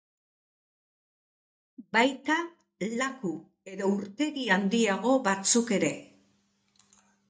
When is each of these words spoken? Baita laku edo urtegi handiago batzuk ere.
Baita 1.97 2.39
laku 2.97 3.35
edo 3.75 3.93
urtegi 4.01 4.49
handiago 4.59 5.17
batzuk 5.31 5.79
ere. 5.83 5.97